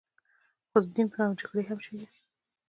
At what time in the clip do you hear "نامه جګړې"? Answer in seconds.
1.19-1.63